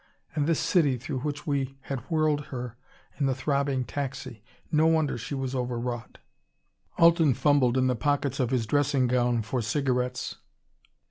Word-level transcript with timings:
And 0.33 0.47
this 0.47 0.59
city 0.59 0.97
through 0.97 1.19
which 1.19 1.45
we 1.45 1.77
had 1.81 1.99
whirled 2.09 2.45
her 2.47 2.75
in 3.19 3.27
the 3.27 3.35
throbbing 3.35 3.83
taxi 3.85 4.41
no 4.71 4.87
wonder 4.87 5.15
she 5.15 5.35
was 5.35 5.53
overwrought. 5.53 6.17
Alten 6.97 7.35
fumbled 7.35 7.77
in 7.77 7.85
the 7.85 7.95
pockets 7.95 8.39
of 8.39 8.49
his 8.49 8.65
dressing 8.65 9.05
gown 9.05 9.43
for 9.43 9.61
cigarettes. 9.61 10.37